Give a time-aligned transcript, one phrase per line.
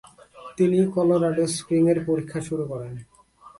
[0.57, 2.93] তিনি Colorado spring এর পরীক্ষা শুরু করেন।